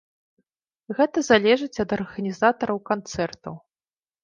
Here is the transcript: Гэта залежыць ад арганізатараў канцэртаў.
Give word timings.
Гэта 0.99 1.17
залежыць 1.29 1.81
ад 1.85 1.95
арганізатараў 1.99 2.83
канцэртаў. 2.91 3.55